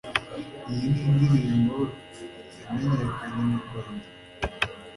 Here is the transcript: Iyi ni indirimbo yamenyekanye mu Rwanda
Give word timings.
Iyi 0.71 0.85
ni 0.91 0.99
indirimbo 1.09 1.77
yamenyekanye 2.63 3.41
mu 3.49 3.57
Rwanda 3.65 4.07